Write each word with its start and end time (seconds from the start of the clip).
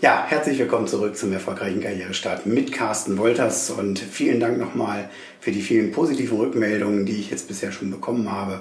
Ja, 0.00 0.24
herzlich 0.28 0.60
willkommen 0.60 0.86
zurück 0.86 1.16
zum 1.16 1.32
erfolgreichen 1.32 1.80
Karrierestart 1.80 2.46
mit 2.46 2.70
Carsten 2.70 3.18
Wolters 3.18 3.68
und 3.70 3.98
vielen 3.98 4.38
Dank 4.38 4.56
nochmal 4.56 5.10
für 5.40 5.50
die 5.50 5.60
vielen 5.60 5.90
positiven 5.90 6.38
Rückmeldungen, 6.38 7.04
die 7.04 7.16
ich 7.16 7.32
jetzt 7.32 7.48
bisher 7.48 7.72
schon 7.72 7.90
bekommen 7.90 8.30
habe. 8.30 8.60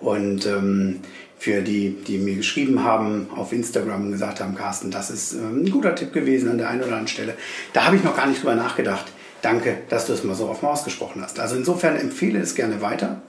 Und 0.00 0.44
ähm, 0.44 0.98
für 1.38 1.62
die, 1.62 1.90
die 1.90 2.18
mir 2.18 2.34
geschrieben 2.34 2.82
haben 2.82 3.28
auf 3.36 3.52
Instagram 3.52 4.06
und 4.06 4.10
gesagt 4.10 4.40
haben, 4.40 4.56
Carsten, 4.56 4.90
das 4.90 5.10
ist 5.10 5.34
ähm, 5.34 5.62
ein 5.62 5.70
guter 5.70 5.94
Tipp 5.94 6.12
gewesen 6.12 6.50
an 6.50 6.58
der 6.58 6.68
einen 6.68 6.80
oder 6.80 6.88
anderen 6.88 7.06
Stelle. 7.06 7.36
Da 7.72 7.84
habe 7.84 7.94
ich 7.94 8.02
noch 8.02 8.16
gar 8.16 8.26
nicht 8.26 8.42
drüber 8.42 8.56
nachgedacht. 8.56 9.04
Danke, 9.40 9.78
dass 9.88 10.06
du 10.06 10.14
es 10.14 10.24
mal 10.24 10.34
so 10.34 10.48
offen 10.48 10.66
ausgesprochen 10.66 11.22
hast. 11.22 11.38
Also 11.38 11.54
insofern 11.54 11.94
empfehle 11.94 12.40
es 12.40 12.56
gerne 12.56 12.82
weiter. 12.82 13.22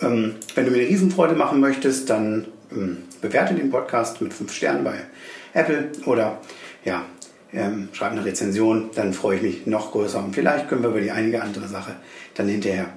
Ähm, 0.00 0.36
wenn 0.54 0.64
du 0.64 0.70
mir 0.70 0.78
eine 0.78 0.88
Riesenfreude 0.88 1.34
machen 1.34 1.60
möchtest, 1.60 2.08
dann 2.08 2.46
ähm, 2.72 3.04
bewerte 3.20 3.54
den 3.54 3.70
Podcast 3.70 4.20
mit 4.20 4.34
fünf 4.34 4.52
Sternen 4.52 4.84
bei 4.84 4.94
Apple 5.52 5.90
oder 6.04 6.40
ja, 6.84 7.04
ähm, 7.52 7.88
schreib 7.92 8.12
eine 8.12 8.24
Rezension, 8.24 8.90
dann 8.94 9.12
freue 9.12 9.36
ich 9.36 9.42
mich 9.42 9.66
noch 9.66 9.92
größer 9.92 10.22
und 10.22 10.34
vielleicht 10.34 10.68
können 10.68 10.82
wir 10.82 10.90
über 10.90 11.00
die 11.00 11.10
einige 11.10 11.42
andere 11.42 11.68
Sache 11.68 11.96
dann 12.34 12.48
hinterher 12.48 12.88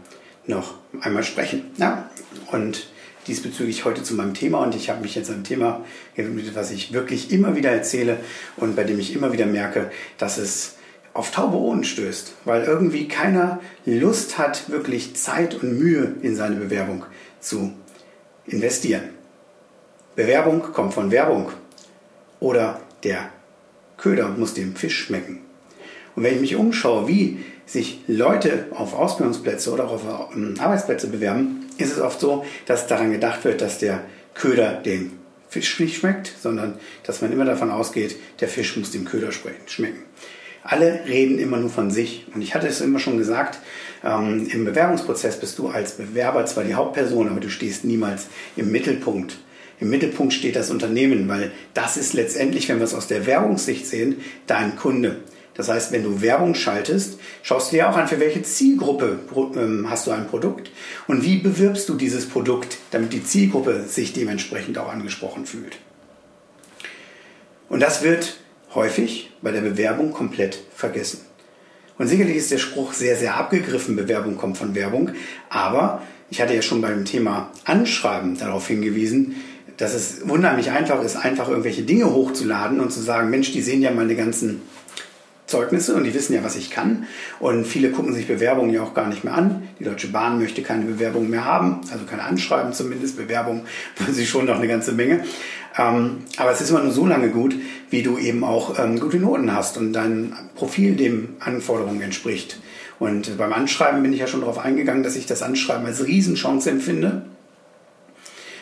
noch 0.45 0.75
einmal 1.01 1.23
sprechen. 1.23 1.71
Ja, 1.77 2.09
und 2.51 2.87
diesbezüglich 3.27 3.85
heute 3.85 4.03
zu 4.03 4.15
meinem 4.15 4.33
Thema 4.33 4.59
und 4.59 4.75
ich 4.75 4.89
habe 4.89 5.01
mich 5.01 5.15
jetzt 5.15 5.29
einem 5.29 5.43
Thema 5.43 5.85
gewidmet, 6.15 6.55
was 6.55 6.71
ich 6.71 6.93
wirklich 6.93 7.31
immer 7.31 7.55
wieder 7.55 7.69
erzähle 7.71 8.17
und 8.57 8.75
bei 8.75 8.83
dem 8.83 8.99
ich 8.99 9.15
immer 9.15 9.31
wieder 9.31 9.45
merke, 9.45 9.91
dass 10.17 10.37
es 10.37 10.75
auf 11.13 11.31
taube 11.31 11.57
Ohren 11.57 11.83
stößt, 11.83 12.33
weil 12.45 12.63
irgendwie 12.63 13.07
keiner 13.07 13.59
Lust 13.85 14.37
hat, 14.37 14.69
wirklich 14.69 15.15
Zeit 15.15 15.55
und 15.55 15.77
Mühe 15.77 16.15
in 16.21 16.35
seine 16.35 16.55
Bewerbung 16.55 17.05
zu 17.39 17.73
investieren. 18.45 19.18
Bewerbung 20.19 20.61
kommt 20.73 20.93
von 20.93 21.11
Werbung 21.11 21.49
oder 22.41 22.81
der 23.05 23.29
Köder 23.95 24.27
muss 24.27 24.53
dem 24.53 24.75
Fisch 24.75 25.05
schmecken. 25.05 25.39
Und 26.13 26.23
wenn 26.23 26.35
ich 26.35 26.41
mich 26.41 26.55
umschaue, 26.57 27.07
wie 27.07 27.39
sich 27.65 28.01
Leute 28.05 28.65
auf 28.71 28.93
Ausbildungsplätze 28.93 29.71
oder 29.71 29.85
auch 29.85 29.93
auf 29.93 30.35
ähm, 30.35 30.55
Arbeitsplätze 30.59 31.07
bewerben, 31.07 31.67
ist 31.77 31.93
es 31.93 32.01
oft 32.01 32.19
so, 32.19 32.43
dass 32.65 32.87
daran 32.87 33.13
gedacht 33.13 33.45
wird, 33.45 33.61
dass 33.61 33.77
der 33.77 34.03
Köder 34.33 34.73
dem 34.73 35.11
Fisch 35.47 35.79
nicht 35.79 35.95
schmeckt, 35.95 36.33
sondern 36.41 36.77
dass 37.03 37.21
man 37.21 37.31
immer 37.31 37.45
davon 37.45 37.71
ausgeht, 37.71 38.17
der 38.41 38.49
Fisch 38.49 38.75
muss 38.75 38.91
dem 38.91 39.05
Köder 39.05 39.31
schmecken. 39.31 40.03
Alle 40.63 41.05
reden 41.07 41.39
immer 41.39 41.55
nur 41.55 41.69
von 41.69 41.91
sich. 41.91 42.25
Und 42.35 42.41
ich 42.41 42.55
hatte 42.55 42.67
es 42.67 42.81
immer 42.81 42.99
schon 42.99 43.17
gesagt, 43.17 43.59
ähm, 44.03 44.49
im 44.51 44.65
Bewerbungsprozess 44.65 45.39
bist 45.39 45.57
du 45.59 45.69
als 45.69 45.93
Bewerber 45.93 46.45
zwar 46.45 46.65
die 46.65 46.75
Hauptperson, 46.75 47.29
aber 47.29 47.39
du 47.39 47.49
stehst 47.49 47.85
niemals 47.85 48.27
im 48.57 48.69
Mittelpunkt. 48.69 49.37
Im 49.79 49.89
Mittelpunkt 49.89 50.33
steht 50.33 50.55
das 50.55 50.71
Unternehmen, 50.71 51.27
weil 51.29 51.51
das 51.73 51.97
ist 51.97 52.13
letztendlich, 52.13 52.67
wenn 52.67 52.77
wir 52.77 52.83
es 52.83 52.93
aus 52.93 53.07
der 53.07 53.25
Werbungssicht 53.25 53.85
sehen, 53.85 54.17
dein 54.45 54.75
Kunde. 54.75 55.17
Das 55.53 55.67
heißt, 55.67 55.91
wenn 55.91 56.03
du 56.03 56.21
Werbung 56.21 56.55
schaltest, 56.55 57.19
schaust 57.43 57.71
du 57.71 57.75
dir 57.75 57.89
auch 57.89 57.97
an, 57.97 58.07
für 58.07 58.19
welche 58.19 58.43
Zielgruppe 58.43 59.19
ähm, 59.55 59.89
hast 59.89 60.07
du 60.07 60.11
ein 60.11 60.27
Produkt 60.27 60.71
und 61.07 61.23
wie 61.23 61.37
bewirbst 61.37 61.89
du 61.89 61.95
dieses 61.95 62.27
Produkt, 62.27 62.77
damit 62.91 63.11
die 63.11 63.23
Zielgruppe 63.23 63.83
sich 63.83 64.13
dementsprechend 64.13 64.77
auch 64.77 64.89
angesprochen 64.89 65.45
fühlt. 65.45 65.77
Und 67.67 67.81
das 67.81 68.03
wird 68.03 68.37
häufig 68.73 69.31
bei 69.41 69.51
der 69.51 69.61
Bewerbung 69.61 70.13
komplett 70.13 70.59
vergessen. 70.73 71.21
Und 71.97 72.07
sicherlich 72.07 72.37
ist 72.37 72.51
der 72.51 72.57
Spruch 72.57 72.93
sehr, 72.93 73.17
sehr 73.17 73.35
abgegriffen, 73.35 73.97
Bewerbung 73.97 74.37
kommt 74.37 74.57
von 74.57 74.75
Werbung, 74.75 75.11
aber 75.49 76.01
ich 76.29 76.41
hatte 76.41 76.53
ja 76.53 76.61
schon 76.61 76.79
beim 76.79 77.03
Thema 77.03 77.51
Anschreiben 77.65 78.37
darauf 78.37 78.67
hingewiesen, 78.67 79.35
dass 79.79 79.93
es 79.93 80.19
unheimlich 80.27 80.71
einfach 80.71 81.01
ist, 81.01 81.15
einfach 81.15 81.47
irgendwelche 81.47 81.83
Dinge 81.83 82.13
hochzuladen 82.13 82.81
und 82.81 82.91
zu 82.91 82.99
sagen, 82.99 83.29
Mensch, 83.29 83.53
die 83.53 83.61
sehen 83.61 83.81
ja 83.81 83.91
meine 83.91 84.15
ganzen 84.15 84.61
Zeugnisse 85.47 85.95
und 85.95 86.03
die 86.03 86.13
wissen 86.13 86.33
ja, 86.33 86.43
was 86.43 86.57
ich 86.57 86.69
kann. 86.69 87.07
Und 87.39 87.65
viele 87.65 87.89
gucken 87.89 88.13
sich 88.13 88.27
Bewerbungen 88.27 88.71
ja 88.71 88.83
auch 88.83 88.93
gar 88.93 89.07
nicht 89.07 89.23
mehr 89.23 89.33
an. 89.33 89.63
Die 89.79 89.85
Deutsche 89.85 90.09
Bahn 90.09 90.37
möchte 90.37 90.61
keine 90.61 90.85
Bewerbung 90.85 91.29
mehr 91.29 91.45
haben, 91.45 91.79
also 91.91 92.05
keine 92.05 92.23
Anschreiben 92.23 92.73
zumindest. 92.73 93.17
Bewerbung 93.17 93.63
wollen 93.97 94.13
sie 94.13 94.27
schon 94.27 94.45
noch 94.45 94.57
eine 94.57 94.67
ganze 94.67 94.91
Menge. 94.91 95.23
Ähm, 95.77 96.19
aber 96.37 96.51
es 96.51 96.59
ist 96.59 96.69
immer 96.69 96.83
nur 96.83 96.91
so 96.91 97.05
lange 97.05 97.29
gut, 97.29 97.55
wie 97.89 98.03
du 98.03 98.17
eben 98.17 98.43
auch 98.43 98.77
ähm, 98.77 98.99
gute 98.99 99.17
Noten 99.17 99.53
hast 99.53 99.77
und 99.77 99.93
dein 99.93 100.33
Profil 100.55 100.97
dem 100.97 101.37
Anforderungen 101.39 102.01
entspricht. 102.01 102.59
Und 102.99 103.37
beim 103.37 103.53
Anschreiben 103.53 104.03
bin 104.03 104.11
ich 104.11 104.19
ja 104.19 104.27
schon 104.27 104.41
darauf 104.41 104.59
eingegangen, 104.59 105.03
dass 105.03 105.15
ich 105.15 105.25
das 105.25 105.41
Anschreiben 105.41 105.85
als 105.85 106.05
Riesenchance 106.05 106.69
empfinde 106.69 107.23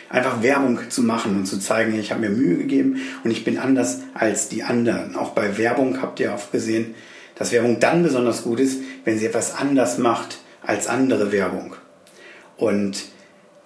einfach 0.08 0.42
Werbung 0.42 0.78
zu 0.90 1.02
machen 1.02 1.36
und 1.36 1.46
zu 1.46 1.58
zeigen, 1.58 1.98
ich 1.98 2.10
habe 2.10 2.20
mir 2.20 2.30
Mühe 2.30 2.56
gegeben 2.56 3.00
und 3.24 3.30
ich 3.30 3.44
bin 3.44 3.58
anders 3.58 4.00
als 4.14 4.48
die 4.48 4.62
anderen. 4.62 5.16
Auch 5.16 5.30
bei 5.30 5.58
Werbung 5.58 6.00
habt 6.00 6.20
ihr 6.20 6.32
oft 6.32 6.52
gesehen, 6.52 6.94
dass 7.34 7.52
Werbung 7.52 7.78
dann 7.80 8.02
besonders 8.02 8.42
gut 8.42 8.60
ist, 8.60 8.80
wenn 9.04 9.18
sie 9.18 9.26
etwas 9.26 9.54
anders 9.54 9.98
macht 9.98 10.38
als 10.62 10.86
andere 10.86 11.30
Werbung. 11.32 11.76
Und 12.56 13.04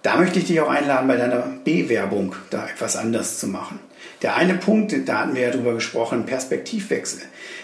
da 0.02 0.16
möchte 0.16 0.38
ich 0.38 0.46
dich 0.46 0.60
auch 0.60 0.70
einladen, 0.70 1.08
bei 1.08 1.16
deiner 1.16 1.46
Bewerbung 1.64 2.34
da 2.50 2.66
etwas 2.66 2.96
anders 2.96 3.38
zu 3.38 3.46
machen. 3.46 3.78
Der 4.22 4.36
eine 4.36 4.54
Punkt, 4.54 4.94
da 5.06 5.20
hatten 5.20 5.34
wir 5.34 5.42
ja 5.42 5.50
drüber 5.50 5.74
gesprochen, 5.74 6.26
Perspektivwechsel. 6.26 7.22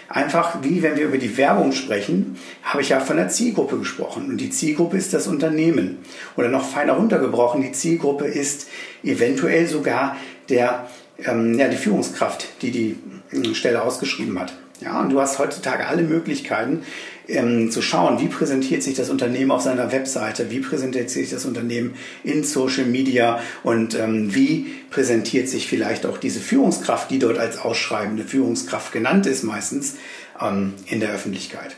Einfach 0.09 0.57
wie 0.63 0.81
wenn 0.81 0.97
wir 0.97 1.05
über 1.05 1.17
die 1.17 1.37
Werbung 1.37 1.71
sprechen, 1.71 2.37
habe 2.63 2.81
ich 2.81 2.89
ja 2.89 2.99
von 2.99 3.17
der 3.17 3.29
Zielgruppe 3.29 3.77
gesprochen. 3.77 4.25
Und 4.27 4.37
die 4.37 4.49
Zielgruppe 4.49 4.97
ist 4.97 5.13
das 5.13 5.27
Unternehmen. 5.27 5.99
Oder 6.35 6.49
noch 6.49 6.67
feiner 6.67 6.93
runtergebrochen, 6.93 7.61
die 7.61 7.71
Zielgruppe 7.71 8.25
ist 8.25 8.67
eventuell 9.03 9.67
sogar 9.67 10.17
der, 10.49 10.87
ähm, 11.25 11.57
ja, 11.57 11.67
die 11.67 11.77
Führungskraft, 11.77 12.47
die 12.61 12.71
die 12.71 12.97
äh, 13.31 13.53
Stelle 13.53 13.83
ausgeschrieben 13.83 14.39
hat. 14.39 14.53
Ja, 14.81 15.01
und 15.01 15.09
du 15.09 15.19
hast 15.19 15.39
heutzutage 15.39 15.87
alle 15.87 16.03
Möglichkeiten 16.03 16.83
ähm, 17.27 17.69
zu 17.69 17.81
schauen, 17.81 18.19
wie 18.19 18.27
präsentiert 18.27 18.81
sich 18.81 18.95
das 18.95 19.09
Unternehmen 19.09 19.51
auf 19.51 19.61
seiner 19.61 19.91
Webseite, 19.91 20.51
wie 20.51 20.61
präsentiert 20.61 21.09
sich 21.09 21.29
das 21.29 21.45
Unternehmen 21.45 21.95
in 22.23 22.45
Social 22.45 22.85
Media 22.85 23.41
und 23.63 23.93
ähm, 23.95 24.33
wie 24.33 24.73
präsentiert 24.89 25.49
sich 25.49 25.67
vielleicht 25.67 26.05
auch 26.05 26.17
diese 26.17 26.39
Führungskraft, 26.39 27.11
die 27.11 27.19
dort 27.19 27.37
als 27.37 27.59
ausschreibende 27.59 28.23
Führungskraft 28.23 28.93
genannt 28.93 29.25
ist 29.25 29.43
meistens, 29.43 29.95
ähm, 30.41 30.73
in 30.87 31.01
der 31.01 31.11
Öffentlichkeit. 31.11 31.75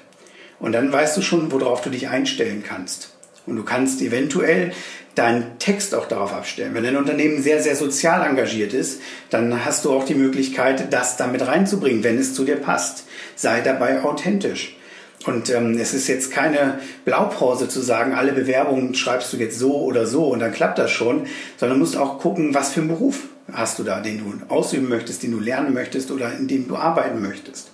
Und 0.59 0.73
dann 0.73 0.91
weißt 0.91 1.17
du 1.17 1.23
schon, 1.23 1.51
worauf 1.51 1.81
du 1.81 1.89
dich 1.89 2.07
einstellen 2.07 2.63
kannst. 2.65 3.15
Und 3.45 3.55
du 3.55 3.63
kannst 3.63 4.01
eventuell 4.01 4.71
deinen 5.15 5.59
Text 5.59 5.93
auch 5.93 6.07
darauf 6.07 6.33
abstellen. 6.33 6.73
Wenn 6.73 6.85
ein 6.85 6.95
Unternehmen 6.95 7.41
sehr, 7.41 7.61
sehr 7.61 7.75
sozial 7.75 8.25
engagiert 8.25 8.73
ist, 8.73 9.01
dann 9.29 9.65
hast 9.65 9.83
du 9.85 9.91
auch 9.91 10.05
die 10.05 10.15
Möglichkeit, 10.15 10.93
das 10.93 11.17
damit 11.17 11.45
reinzubringen, 11.45 12.03
wenn 12.03 12.17
es 12.17 12.33
zu 12.33 12.45
dir 12.45 12.55
passt. 12.55 13.05
Sei 13.35 13.61
dabei 13.61 14.03
authentisch. 14.03 14.77
Und 15.25 15.51
ähm, 15.51 15.77
es 15.77 15.93
ist 15.93 16.07
jetzt 16.07 16.31
keine 16.31 16.79
Blaupause 17.05 17.67
zu 17.67 17.81
sagen, 17.81 18.13
alle 18.13 18.31
Bewerbungen 18.31 18.95
schreibst 18.95 19.31
du 19.33 19.37
jetzt 19.37 19.59
so 19.59 19.81
oder 19.81 20.07
so 20.07 20.25
und 20.25 20.39
dann 20.39 20.51
klappt 20.51 20.79
das 20.79 20.89
schon, 20.89 21.27
sondern 21.57 21.77
musst 21.77 21.95
auch 21.95 22.19
gucken, 22.19 22.55
was 22.55 22.71
für 22.71 22.79
einen 22.79 22.89
Beruf 22.89 23.27
hast 23.51 23.77
du 23.77 23.83
da, 23.83 23.99
den 23.99 24.19
du 24.19 24.53
ausüben 24.53 24.89
möchtest, 24.89 25.23
den 25.23 25.31
du 25.31 25.39
lernen 25.39 25.73
möchtest 25.73 26.09
oder 26.09 26.31
in 26.33 26.47
dem 26.47 26.67
du 26.67 26.75
arbeiten 26.75 27.21
möchtest. 27.21 27.71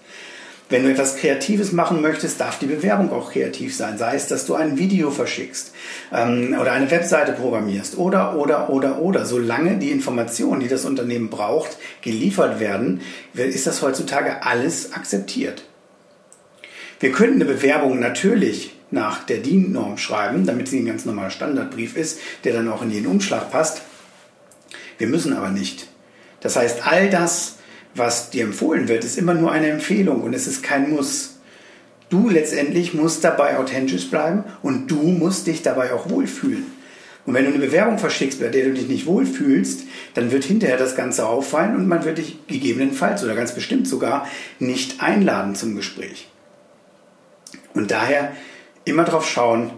Wenn 0.69 0.83
du 0.83 0.91
etwas 0.91 1.16
Kreatives 1.16 1.72
machen 1.72 2.01
möchtest, 2.01 2.41
darf 2.41 2.59
die 2.59 2.66
Bewerbung 2.66 3.11
auch 3.13 3.31
kreativ 3.31 3.75
sein. 3.75 3.97
Sei 3.97 4.16
es, 4.16 4.28
dass 4.28 4.45
du 4.45 4.55
ein 4.55 4.78
Video 4.78 5.11
verschickst 5.11 5.72
ähm, 6.11 6.55
oder 6.59 6.73
eine 6.73 6.91
Webseite 6.91 7.31
programmierst 7.31 7.97
oder, 7.97 8.35
oder, 8.35 8.69
oder, 8.69 9.00
oder. 9.00 9.25
Solange 9.25 9.78
die 9.78 9.91
Informationen, 9.91 10.59
die 10.59 10.67
das 10.67 10.83
Unternehmen 10.83 11.29
braucht, 11.29 11.78
geliefert 12.01 12.59
werden, 12.59 13.01
ist 13.33 13.66
das 13.66 13.81
heutzutage 13.81 14.44
alles 14.44 14.91
akzeptiert. 14.91 15.63
Wir 16.99 17.11
könnten 17.11 17.41
eine 17.41 17.45
Bewerbung 17.45 17.99
natürlich 17.99 18.73
nach 18.91 19.23
der 19.23 19.38
DIN-Norm 19.38 19.97
schreiben, 19.97 20.45
damit 20.45 20.67
sie 20.67 20.79
ein 20.79 20.85
ganz 20.85 21.05
normaler 21.05 21.29
Standardbrief 21.29 21.95
ist, 21.95 22.19
der 22.44 22.53
dann 22.53 22.69
auch 22.69 22.81
in 22.81 22.91
jeden 22.91 23.07
Umschlag 23.07 23.51
passt. 23.51 23.81
Wir 24.97 25.07
müssen 25.07 25.34
aber 25.34 25.49
nicht. 25.49 25.88
Das 26.41 26.55
heißt, 26.55 26.88
all 26.88 27.09
das, 27.09 27.57
was 27.96 28.30
dir 28.30 28.44
empfohlen 28.44 28.88
wird, 28.88 29.03
ist 29.03 29.18
immer 29.18 29.34
nur 29.34 29.52
eine 29.52 29.70
Empfehlung 29.70 30.22
und 30.22 30.34
es 30.34 30.47
ist 30.47 30.64
kein 30.64 30.90
Muss. 30.90 31.38
Du 32.09 32.29
letztendlich 32.29 32.94
musst 32.94 33.23
dabei 33.23 33.58
authentisch 33.58 34.09
bleiben 34.09 34.44
und 34.61 34.88
du 34.88 35.02
musst 35.02 35.47
dich 35.47 35.61
dabei 35.61 35.94
auch 35.94 36.09
wohlfühlen. 36.09 36.66
Und 37.26 37.34
wenn 37.34 37.44
du 37.44 37.50
eine 37.50 37.59
Bewerbung 37.59 38.00
verschickst, 38.00 38.40
bei 38.40 38.47
der 38.47 38.66
du 38.66 38.73
dich 38.73 38.88
nicht 38.88 39.06
wohlfühlst, 39.06 39.84
dann 40.14 40.32
wird 40.32 40.46
hinterher 40.46 40.78
das 40.78 40.96
Ganze 40.96 41.28
auffallen 41.28 41.76
und 41.76 41.85
man 41.85 42.06
wird 42.06 42.20
dich 42.20 42.47
gegebenenfalls 42.47 43.22
oder 43.23 43.35
ganz 43.35 43.53
bestimmt 43.53 43.88
sogar 43.88 44.26
nicht 44.59 45.03
einladen 45.03 45.53
zum 45.53 45.76
Gespräch. 45.76 46.29
Und 47.73 47.91
daher 47.91 48.32
immer 48.85 49.03
darauf 49.03 49.28
schauen, 49.28 49.72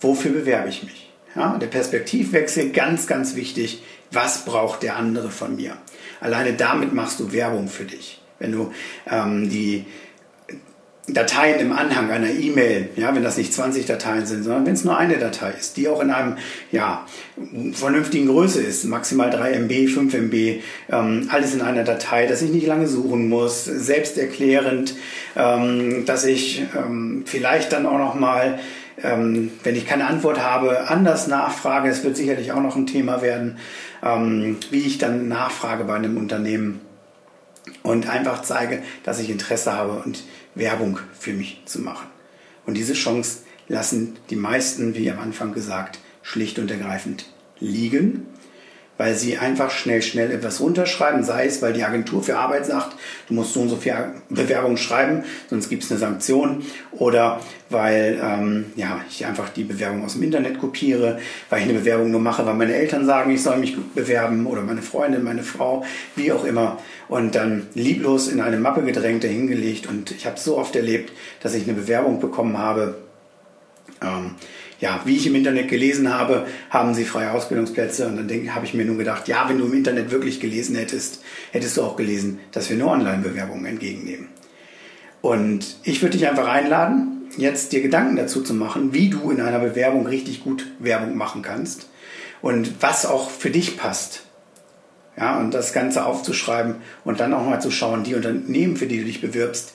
wofür 0.00 0.32
bewerbe 0.32 0.70
ich 0.70 0.82
mich. 0.82 1.07
Ja, 1.38 1.56
der 1.56 1.68
Perspektivwechsel 1.68 2.70
ganz, 2.70 3.06
ganz 3.06 3.36
wichtig. 3.36 3.80
Was 4.10 4.44
braucht 4.44 4.82
der 4.82 4.96
andere 4.96 5.30
von 5.30 5.54
mir? 5.54 5.76
Alleine 6.20 6.54
damit 6.54 6.92
machst 6.92 7.20
du 7.20 7.32
Werbung 7.32 7.68
für 7.68 7.84
dich. 7.84 8.20
Wenn 8.40 8.50
du 8.50 8.72
ähm, 9.08 9.48
die 9.48 9.84
Dateien 11.06 11.60
im 11.60 11.72
Anhang 11.72 12.10
einer 12.10 12.30
E-Mail, 12.30 12.88
ja, 12.96 13.14
wenn 13.14 13.22
das 13.22 13.38
nicht 13.38 13.54
20 13.54 13.86
Dateien 13.86 14.26
sind, 14.26 14.42
sondern 14.42 14.66
wenn 14.66 14.74
es 14.74 14.84
nur 14.84 14.98
eine 14.98 15.16
Datei 15.16 15.52
ist, 15.52 15.76
die 15.76 15.88
auch 15.88 16.02
in 16.02 16.10
einem 16.10 16.38
ja, 16.72 17.06
vernünftigen 17.72 18.26
Größe 18.26 18.60
ist, 18.60 18.84
maximal 18.84 19.30
3 19.30 19.52
MB, 19.60 19.88
5 19.88 20.14
MB, 20.14 20.34
ähm, 20.90 21.28
alles 21.30 21.54
in 21.54 21.62
einer 21.62 21.84
Datei, 21.84 22.26
dass 22.26 22.42
ich 22.42 22.50
nicht 22.50 22.66
lange 22.66 22.88
suchen 22.88 23.28
muss, 23.28 23.64
selbsterklärend, 23.64 24.96
ähm, 25.36 26.04
dass 26.04 26.24
ich 26.24 26.64
ähm, 26.76 27.22
vielleicht 27.26 27.72
dann 27.72 27.86
auch 27.86 27.98
noch 27.98 28.14
mal 28.16 28.58
ähm, 29.02 29.50
wenn 29.62 29.76
ich 29.76 29.86
keine 29.86 30.06
Antwort 30.06 30.40
habe, 30.40 30.88
anders 30.88 31.26
nachfrage. 31.26 31.88
Es 31.88 32.04
wird 32.04 32.16
sicherlich 32.16 32.52
auch 32.52 32.60
noch 32.60 32.76
ein 32.76 32.86
Thema 32.86 33.22
werden, 33.22 33.58
ähm, 34.02 34.56
wie 34.70 34.80
ich 34.80 34.98
dann 34.98 35.28
nachfrage 35.28 35.84
bei 35.84 35.94
einem 35.94 36.16
Unternehmen 36.16 36.80
und 37.82 38.08
einfach 38.08 38.42
zeige, 38.42 38.82
dass 39.04 39.20
ich 39.20 39.30
Interesse 39.30 39.72
habe 39.72 40.02
und 40.04 40.24
Werbung 40.54 40.98
für 41.18 41.32
mich 41.32 41.62
zu 41.66 41.80
machen. 41.80 42.06
Und 42.66 42.74
diese 42.74 42.94
Chance 42.94 43.40
lassen 43.68 44.16
die 44.30 44.36
meisten, 44.36 44.94
wie 44.94 45.10
am 45.10 45.18
Anfang 45.18 45.52
gesagt, 45.52 45.98
schlicht 46.22 46.58
und 46.58 46.70
ergreifend 46.70 47.26
liegen 47.60 48.26
weil 48.98 49.14
sie 49.14 49.38
einfach 49.38 49.70
schnell, 49.70 50.02
schnell 50.02 50.30
etwas 50.30 50.60
runterschreiben, 50.60 51.24
sei 51.24 51.46
es, 51.46 51.62
weil 51.62 51.72
die 51.72 51.84
Agentur 51.84 52.22
für 52.22 52.36
Arbeit 52.36 52.66
sagt, 52.66 52.96
du 53.28 53.34
musst 53.34 53.54
so 53.54 53.60
und 53.60 53.68
so 53.70 53.76
viel 53.76 53.94
Bewerbungen 54.28 54.76
schreiben, 54.76 55.24
sonst 55.48 55.70
gibt 55.70 55.84
es 55.84 55.90
eine 55.90 56.00
Sanktion, 56.00 56.64
oder 56.92 57.40
weil 57.70 58.18
ähm, 58.22 58.66
ja, 58.76 59.00
ich 59.08 59.24
einfach 59.24 59.48
die 59.50 59.64
Bewerbung 59.64 60.04
aus 60.04 60.14
dem 60.14 60.24
Internet 60.24 60.58
kopiere, 60.58 61.18
weil 61.48 61.60
ich 61.60 61.68
eine 61.68 61.78
Bewerbung 61.78 62.10
nur 62.10 62.20
mache, 62.20 62.44
weil 62.44 62.54
meine 62.54 62.74
Eltern 62.74 63.06
sagen, 63.06 63.30
ich 63.30 63.42
soll 63.42 63.58
mich 63.58 63.76
bewerben, 63.94 64.46
oder 64.46 64.62
meine 64.62 64.82
Freundin, 64.82 65.22
meine 65.22 65.42
Frau, 65.42 65.84
wie 66.16 66.32
auch 66.32 66.44
immer, 66.44 66.78
und 67.08 67.34
dann 67.34 67.68
lieblos 67.74 68.28
in 68.28 68.40
eine 68.40 68.58
Mappe 68.58 68.82
gedrängt, 68.82 69.22
dahingelegt, 69.24 69.86
und 69.86 70.10
ich 70.10 70.26
habe 70.26 70.38
so 70.38 70.58
oft 70.58 70.74
erlebt, 70.74 71.12
dass 71.40 71.54
ich 71.54 71.64
eine 71.64 71.74
Bewerbung 71.74 72.20
bekommen 72.20 72.58
habe, 72.58 72.96
ähm, 74.02 74.34
ja, 74.80 75.00
wie 75.04 75.16
ich 75.16 75.26
im 75.26 75.34
Internet 75.34 75.68
gelesen 75.68 76.12
habe, 76.12 76.46
haben 76.70 76.94
sie 76.94 77.04
freie 77.04 77.32
Ausbildungsplätze. 77.32 78.06
Und 78.06 78.16
dann 78.16 78.54
habe 78.54 78.64
ich 78.64 78.74
mir 78.74 78.84
nur 78.84 78.96
gedacht, 78.96 79.28
ja, 79.28 79.48
wenn 79.48 79.58
du 79.58 79.66
im 79.66 79.74
Internet 79.74 80.10
wirklich 80.10 80.40
gelesen 80.40 80.76
hättest, 80.76 81.22
hättest 81.50 81.76
du 81.76 81.82
auch 81.82 81.96
gelesen, 81.96 82.38
dass 82.52 82.70
wir 82.70 82.76
nur 82.76 82.92
Online-Bewerbungen 82.92 83.66
entgegennehmen. 83.66 84.28
Und 85.20 85.76
ich 85.82 86.00
würde 86.00 86.16
dich 86.16 86.28
einfach 86.28 86.46
einladen, 86.46 87.28
jetzt 87.36 87.72
dir 87.72 87.82
Gedanken 87.82 88.16
dazu 88.16 88.42
zu 88.42 88.54
machen, 88.54 88.94
wie 88.94 89.10
du 89.10 89.30
in 89.30 89.40
einer 89.40 89.58
Bewerbung 89.58 90.06
richtig 90.06 90.44
gut 90.44 90.66
Werbung 90.78 91.16
machen 91.16 91.42
kannst 91.42 91.88
und 92.40 92.80
was 92.80 93.04
auch 93.04 93.30
für 93.30 93.50
dich 93.50 93.76
passt. 93.76 94.24
Ja, 95.16 95.40
und 95.40 95.52
das 95.52 95.72
Ganze 95.72 96.06
aufzuschreiben 96.06 96.76
und 97.04 97.18
dann 97.18 97.34
auch 97.34 97.44
mal 97.44 97.60
zu 97.60 97.72
schauen, 97.72 98.04
die 98.04 98.14
Unternehmen, 98.14 98.76
für 98.76 98.86
die 98.86 98.98
du 98.98 99.04
dich 99.04 99.20
bewirbst, 99.20 99.72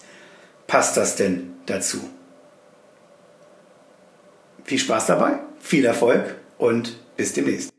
passt 0.67 0.95
das 0.95 1.17
denn 1.17 1.51
dazu? 1.65 1.99
Viel 4.63 4.79
Spaß 4.79 5.07
dabei, 5.07 5.39
viel 5.59 5.85
Erfolg 5.85 6.35
und 6.57 6.97
bis 7.17 7.33
demnächst. 7.33 7.71